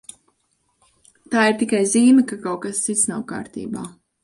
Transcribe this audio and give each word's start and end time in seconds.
Tā 1.35 1.43
ir 1.51 1.59
tikai 1.59 1.83
zīme, 1.93 2.25
ka 2.33 2.39
kaut 2.47 2.65
kas 2.65 2.83
cits 2.89 3.07
nav 3.15 3.25
kārtībā. 3.35 3.89